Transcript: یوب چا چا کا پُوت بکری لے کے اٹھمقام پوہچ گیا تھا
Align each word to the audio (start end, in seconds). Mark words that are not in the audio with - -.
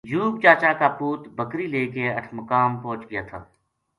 یوب 0.13 0.33
چا 0.43 0.51
چا 0.61 0.71
کا 0.79 0.87
پُوت 0.97 1.21
بکری 1.37 1.65
لے 1.73 1.83
کے 1.93 2.05
اٹھمقام 2.19 2.71
پوہچ 2.83 3.01
گیا 3.09 3.21
تھا 3.29 3.39